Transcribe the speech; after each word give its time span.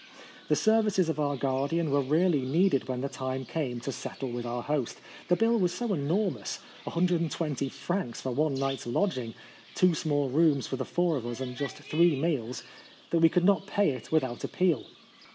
The 0.47 0.55
services 0.55 1.09
of 1.09 1.19
our 1.19 1.37
guardian 1.37 1.91
were 1.91 2.01
really 2.01 2.41
needed 2.41 2.87
when 2.87 3.01
the 3.01 3.07
time 3.07 3.45
came 3.45 3.79
to 3.81 3.91
settle 3.91 4.31
with 4.31 4.47
our 4.47 4.63
host. 4.63 4.97
The 5.27 5.35
bill 5.35 5.59
was 5.59 5.75
so 5.75 5.93
enormous— 5.93 6.57
120 6.85 7.69
francs 7.69 8.19
for 8.19 8.31
one 8.31 8.55
night's 8.55 8.87
lodging— 8.87 9.35
two 9.75 9.93
small 9.93 10.27
rooms 10.27 10.65
for 10.65 10.75
the 10.77 10.85
four 10.85 11.17
of 11.17 11.27
us, 11.27 11.39
and 11.39 11.55
just 11.55 11.75
three 11.75 12.19
meals— 12.19 12.63
that 13.11 13.19
we 13.19 13.29
could 13.29 13.45
not 13.45 13.67
pay 13.67 13.91
it 13.91 14.11
without 14.11 14.43
appeal. 14.43 14.87